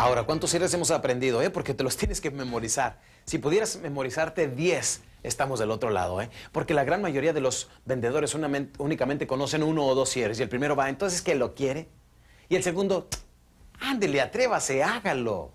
[0.00, 1.42] Ahora, ¿cuántos cierres hemos aprendido?
[1.42, 1.50] Eh?
[1.50, 2.98] Porque te los tienes que memorizar.
[3.26, 6.22] Si pudieras memorizarte 10, estamos del otro lado.
[6.22, 6.30] ¿eh?
[6.52, 10.40] Porque la gran mayoría de los vendedores únicamente conocen uno o dos cierres.
[10.40, 11.86] Y el primero va, entonces, ¿qué lo quiere?
[12.48, 13.08] Y el segundo,
[13.78, 15.52] ándele, atrévase, hágalo.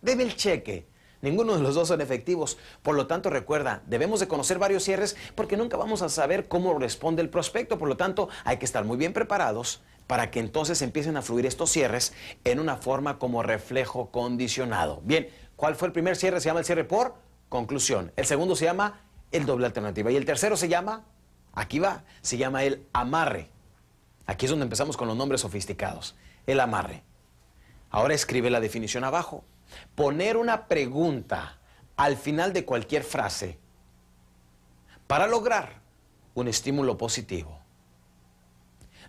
[0.00, 0.86] Debe el cheque.
[1.26, 2.56] Ninguno de los dos son efectivos.
[2.84, 6.78] Por lo tanto, recuerda, debemos de conocer varios cierres porque nunca vamos a saber cómo
[6.78, 7.78] responde el prospecto.
[7.78, 11.44] Por lo tanto, hay que estar muy bien preparados para que entonces empiecen a fluir
[11.44, 12.12] estos cierres
[12.44, 15.00] en una forma como reflejo condicionado.
[15.02, 16.40] Bien, ¿cuál fue el primer cierre?
[16.40, 17.16] Se llama el cierre por
[17.48, 18.12] conclusión.
[18.14, 19.00] El segundo se llama
[19.32, 20.12] el doble alternativa.
[20.12, 21.06] Y el tercero se llama,
[21.54, 23.50] aquí va, se llama el amarre.
[24.26, 26.14] Aquí es donde empezamos con los nombres sofisticados.
[26.46, 27.02] El amarre.
[27.90, 29.42] Ahora escribe la definición abajo.
[29.94, 31.58] Poner una pregunta
[31.96, 33.58] al final de cualquier frase
[35.06, 35.80] para lograr
[36.34, 37.58] un estímulo positivo.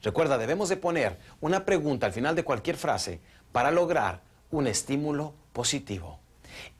[0.01, 3.19] Recuerda, debemos de poner una pregunta al final de cualquier frase
[3.51, 6.19] para lograr un estímulo positivo.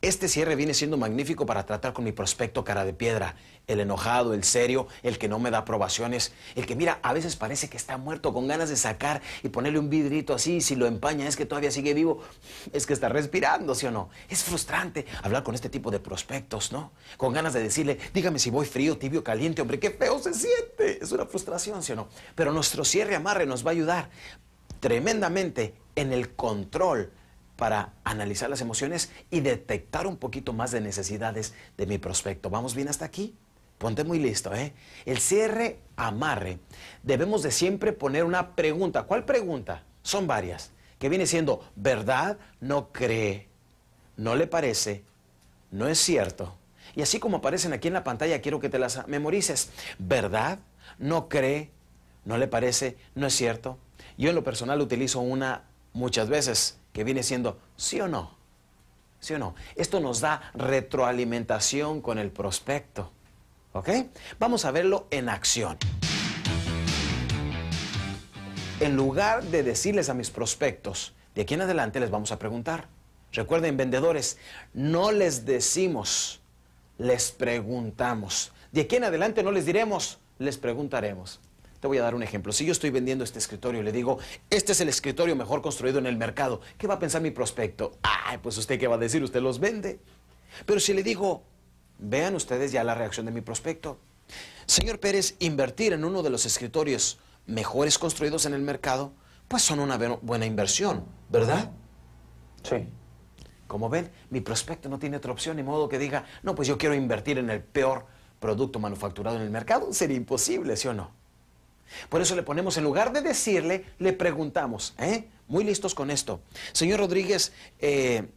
[0.02, 3.36] Este cierre viene siendo magnífico para tratar con mi prospecto cara de piedra,
[3.68, 7.36] el enojado, el serio, el que no me da aprobaciones, el que mira, a veces
[7.36, 10.86] parece que está muerto con ganas de sacar y ponerle un vidrito así, si lo
[10.86, 12.22] empaña es que todavía sigue vivo,
[12.74, 14.10] es que está respirando, ¿sí o no?
[14.30, 16.92] Es frustrante hablar con este tipo de prospectos, ¿no?
[17.18, 21.04] Con ganas de decirle, dígame si voy frío, tibio, caliente, hombre, qué feo se siente.
[21.04, 22.08] Es una frustración, ¿sí o no?
[22.36, 24.10] Pero nuestro cierre amarre nos va a ayudar
[24.80, 27.12] tremendamente en el control
[27.58, 32.50] para analizar las emociones y detectar un poquito más de necesidades de mi prospecto.
[32.50, 33.36] ¿Vamos bien hasta aquí?
[33.78, 34.74] Ponte muy listo, ¿eh?
[35.06, 36.60] El cierre amarre.
[37.04, 39.04] Debemos de siempre poner una pregunta.
[39.04, 39.84] ¿Cuál pregunta?
[40.02, 40.72] Son varias.
[40.98, 42.38] Que viene siendo, ¿verdad?
[42.60, 43.48] No cree.
[44.16, 45.04] No le parece.
[45.70, 46.56] No es cierto.
[46.96, 49.70] Y así como aparecen aquí en la pantalla, quiero que te las memorices.
[50.00, 50.60] ¿Verdad?
[50.98, 51.70] No cree.
[52.26, 52.98] No le parece.
[53.14, 53.78] No es cierto.
[54.18, 58.36] Yo en lo personal utilizo una muchas veces que viene siendo sí o no.
[59.20, 59.54] ¿Sí o no?
[59.76, 63.12] Esto nos da retroalimentación con el prospecto.
[63.74, 63.90] ¿Ok?
[64.40, 65.78] Vamos a verlo en acción.
[68.80, 72.88] En lugar de decirles a mis prospectos, de aquí en adelante les vamos a preguntar.
[73.32, 74.40] Recuerden, vendedores,
[74.74, 76.42] no les decimos,
[76.98, 78.54] les preguntamos.
[78.72, 81.42] De aquí en adelante no les diremos, les preguntaremos.
[81.80, 82.52] Te voy a dar un ejemplo.
[82.52, 84.18] Si yo estoy vendiendo este escritorio y le digo,
[84.50, 87.98] este es el escritorio mejor construido en el mercado, ¿qué va a pensar mi prospecto?
[88.02, 90.00] Ay, pues usted qué va a decir, usted los vende.
[90.66, 91.44] Pero si le digo,
[92.00, 94.00] vean ustedes ya la reacción de mi prospecto.
[94.66, 99.14] Señor Pérez, invertir en uno de los escritorios mejores construidos en el mercado,
[99.48, 101.72] pues son una buena inversión, ¿verdad?
[102.64, 102.88] Sí.
[103.68, 106.78] Como ven, mi prospecto no tiene otra opción, ni modo que diga, no, pues yo
[106.78, 108.06] quiero invertir en el peor
[108.40, 109.94] producto manufacturado en el mercado.
[109.94, 111.12] Sería imposible, ¿sí o no?
[112.10, 114.94] Por eso le ponemos, en lugar de decirle, le preguntamos.
[114.98, 115.28] ¿eh?
[115.48, 116.42] Muy listos con esto.
[116.74, 118.28] Señor Rodríguez, eh,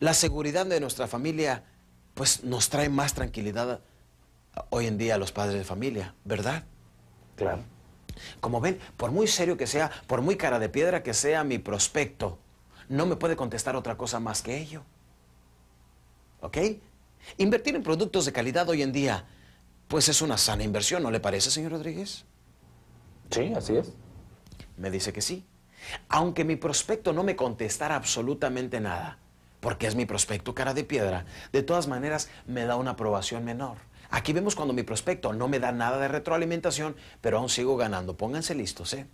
[0.00, 1.64] la seguridad de nuestra familia,
[2.14, 3.80] pues nos trae más tranquilidad
[4.70, 6.64] hoy en día a los padres de familia, ¿verdad?
[7.36, 7.62] Claro.
[8.40, 11.58] Como ven, por muy serio que sea, por muy cara de piedra que sea mi
[11.58, 12.38] prospecto,
[12.88, 14.82] no me puede contestar otra cosa más que ello.
[16.40, 16.58] ¿Ok?
[17.38, 19.26] Invertir en productos de calidad hoy en día,
[19.88, 22.24] pues es una sana inversión, ¿no le parece, señor Rodríguez?
[23.30, 23.92] Sí, así es.
[24.76, 25.44] Me dice que sí.
[26.08, 29.18] Aunque mi prospecto no me contestara absolutamente nada,
[29.60, 33.76] porque es mi prospecto cara de piedra, de todas maneras me da una aprobación menor.
[34.10, 38.16] Aquí vemos cuando mi prospecto no me da nada de retroalimentación, pero aún sigo ganando.
[38.16, 39.06] Pónganse listos, ¿eh?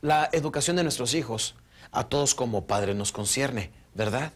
[0.00, 1.56] La educación de nuestros hijos
[1.90, 4.32] a todos como padre nos concierne, ¿verdad?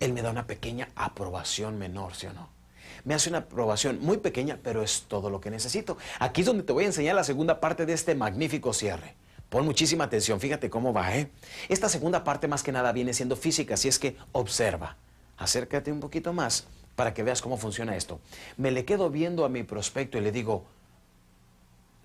[0.00, 2.57] Él me da una pequeña aprobación menor, ¿sí o no?
[3.04, 5.98] Me hace una aprobación muy pequeña, pero es todo lo que necesito.
[6.18, 9.14] Aquí es donde te voy a enseñar la segunda parte de este magnífico cierre.
[9.48, 11.30] Pon muchísima atención, fíjate cómo va, ¿eh?
[11.68, 14.96] Esta segunda parte más que nada viene siendo física, así es que observa.
[15.38, 16.66] Acércate un poquito más
[16.96, 18.20] para que veas cómo funciona esto.
[18.56, 20.66] Me le quedo viendo a mi prospecto y le digo,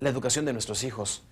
[0.00, 1.22] la educación de nuestros hijos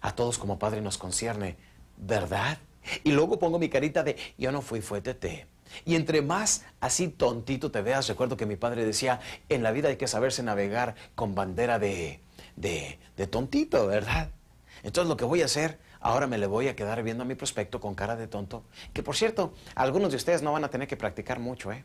[0.00, 1.56] a todos como padre nos concierne,
[1.96, 2.58] ¿verdad?
[3.04, 5.46] Y luego pongo mi carita de, yo no fui, fue Tete.
[5.84, 9.88] Y entre más así tontito te veas, recuerdo que mi padre decía, en la vida
[9.88, 12.20] hay que saberse navegar con bandera de,
[12.56, 14.30] de, de tontito, ¿verdad?
[14.82, 17.34] Entonces lo que voy a hacer, ahora me le voy a quedar viendo a mi
[17.34, 20.88] prospecto con cara de tonto, que por cierto, algunos de ustedes no van a tener
[20.88, 21.84] que practicar mucho, ¿eh?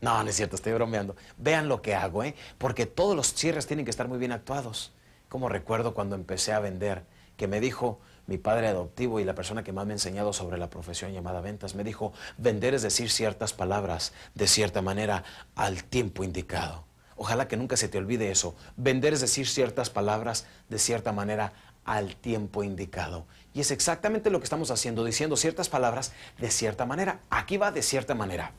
[0.00, 1.16] No, no es cierto, estoy bromeando.
[1.38, 2.34] Vean lo que hago, ¿eh?
[2.56, 4.92] Porque todos los cierres tienen que estar muy bien actuados.
[5.28, 7.04] Como recuerdo cuando empecé a vender,
[7.36, 10.58] que me dijo, mi padre adoptivo y la persona que más me ha enseñado sobre
[10.58, 15.24] la profesión llamada ventas, me dijo, vender es decir ciertas palabras de cierta manera
[15.56, 16.84] al tiempo indicado.
[17.16, 18.54] Ojalá que nunca se te olvide eso.
[18.76, 21.54] Vender es decir ciertas palabras de cierta manera
[21.84, 23.26] al tiempo indicado.
[23.54, 27.20] Y es exactamente lo que estamos haciendo, diciendo ciertas palabras de cierta manera.
[27.30, 28.52] Aquí va de cierta manera.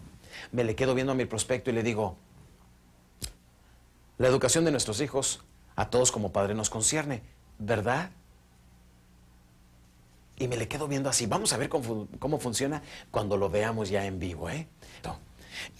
[0.51, 2.17] Me le quedo viendo a mi prospecto y le digo,
[4.17, 5.41] la educación de nuestros hijos
[5.75, 7.21] a todos como padre nos concierne,
[7.59, 8.09] ¿verdad?
[10.39, 11.27] Y me le quedo viendo así.
[11.27, 12.81] Vamos a ver cómo, cómo funciona
[13.11, 14.67] cuando lo veamos ya en vivo, ¿eh?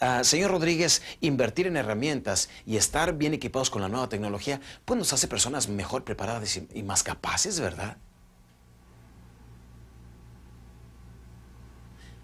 [0.02, 4.98] Uh, señor Rodríguez, invertir en herramientas y estar bien equipados con la nueva tecnología, pues
[4.98, 7.98] nos hace personas mejor preparadas y, y más capaces, ¿verdad?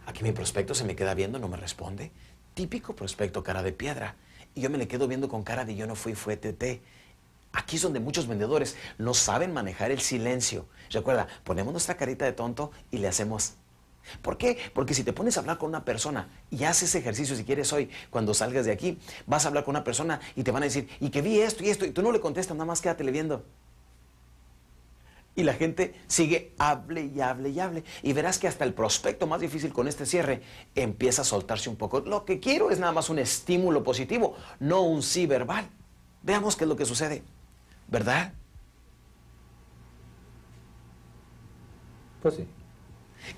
[0.06, 2.12] Aquí mi prospecto se me queda viendo, no me responde.
[2.54, 4.16] Típico prospecto, cara de piedra.
[4.54, 6.82] Y yo me le quedo viendo con cara de yo no fui, fue TT.
[7.56, 10.68] Aquí es donde muchos vendedores no saben manejar el silencio.
[10.92, 13.54] Recuerda, ponemos nuestra carita de tonto y le hacemos.
[14.22, 14.58] ¿Por qué?
[14.74, 17.90] Porque si te pones a hablar con una persona y haces ejercicio si quieres hoy,
[18.10, 20.90] cuando salgas de aquí, vas a hablar con una persona y te van a decir,
[21.00, 23.46] y que vi esto y esto, y tú no le contestas, nada más quédate viendo.
[25.34, 27.84] Y la gente sigue, hable y hable y hable.
[28.04, 30.42] Y verás que hasta el prospecto más difícil con este cierre
[30.76, 32.02] empieza a soltarse un poco.
[32.02, 35.70] Lo que quiero es nada más un estímulo positivo, no un sí verbal.
[36.22, 37.24] Veamos qué es lo que sucede.
[37.88, 38.34] ¿Verdad?
[42.22, 42.48] Pues sí.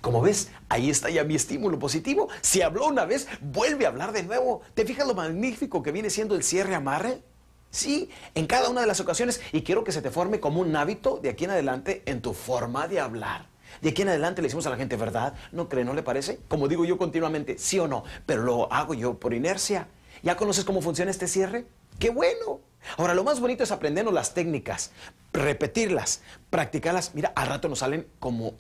[0.02, 2.30] Como ves, ahí está ya mi estímulo positivo.
[2.42, 4.62] Si habló una vez, vuelve a hablar de nuevo.
[4.74, 7.22] ¿Te fijas lo magnífico que viene siendo el cierre amarre?
[7.70, 9.42] Sí, en cada una de las ocasiones.
[9.52, 12.34] Y quiero que se te forme como un hábito de aquí en adelante en tu
[12.34, 13.48] forma de hablar.
[13.82, 15.34] De aquí en adelante le decimos a la gente, ¿verdad?
[15.52, 15.84] ¿No cree?
[15.84, 16.40] ¿No le parece?
[16.48, 19.88] Como digo yo continuamente, sí o no, pero lo hago yo por inercia.
[20.24, 21.68] ¿Ya conoces cómo funciona este cierre?
[22.00, 22.62] ¡Qué bueno!
[22.98, 24.92] Ahora, lo más bonito es aprendernos las técnicas,
[25.34, 27.14] repetirlas, practicarlas.
[27.16, 28.54] Mira, al rato nos salen como,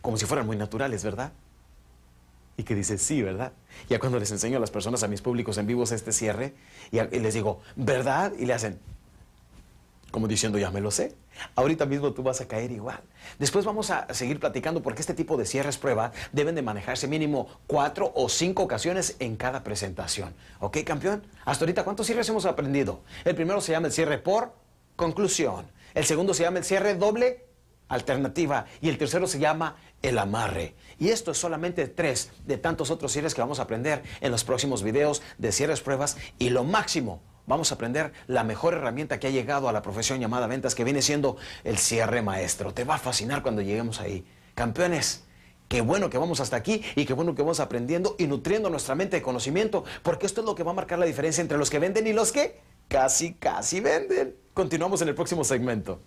[0.00, 1.32] como si fueran muy naturales, ¿verdad?
[2.56, 3.52] Y que dice, sí, ¿verdad?
[3.88, 6.54] Ya cuando les enseño a las personas, a mis públicos en vivos este cierre,
[6.90, 8.32] y, y les digo, ¿verdad?
[8.38, 8.78] Y le hacen,
[10.10, 11.14] como diciendo, ya me lo sé.
[11.54, 13.00] Ahorita mismo tú vas a caer igual.
[13.38, 17.48] Después vamos a seguir platicando porque este tipo de cierres prueba deben de manejarse mínimo
[17.66, 20.34] cuatro o cinco ocasiones en cada presentación.
[20.58, 21.26] ¿Ok, campeón?
[21.44, 23.02] Hasta ahorita, ¿cuántos cierres hemos aprendido?
[23.24, 24.54] El primero se llama el cierre por
[24.96, 25.70] conclusión.
[25.94, 27.46] El segundo se llama el cierre doble
[27.90, 28.64] alternativa.
[28.80, 30.74] Y el tercero se llama el amarre.
[30.98, 34.44] Y esto es solamente tres de tantos otros cierres que vamos a aprender en los
[34.44, 36.16] próximos videos de cierres pruebas.
[36.38, 40.20] Y lo máximo vamos a aprender la mejor herramienta que ha llegado a la profesión
[40.20, 42.72] llamada ventas, que viene siendo el cierre maestro.
[42.72, 44.24] Te va a fascinar cuando lleguemos ahí.
[44.54, 45.24] Campeones,
[45.68, 48.94] qué bueno que vamos hasta aquí y qué bueno que vamos aprendiendo y nutriendo nuestra
[48.94, 51.68] mente de conocimiento, porque esto es lo que va a marcar la diferencia entre los
[51.68, 54.36] que venden y los que casi, casi venden.
[54.54, 56.00] Continuamos en el próximo segmento.